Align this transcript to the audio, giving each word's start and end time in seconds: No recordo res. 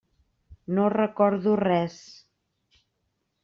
No 0.77 0.87
recordo 0.93 1.55
res. 1.63 2.01